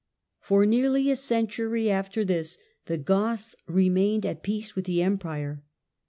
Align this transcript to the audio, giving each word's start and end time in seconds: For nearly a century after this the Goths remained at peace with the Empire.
For 0.39 0.65
nearly 0.65 1.11
a 1.11 1.15
century 1.15 1.91
after 1.91 2.25
this 2.25 2.57
the 2.87 2.97
Goths 2.97 3.53
remained 3.67 4.25
at 4.25 4.41
peace 4.41 4.75
with 4.75 4.85
the 4.85 5.03
Empire. 5.03 5.61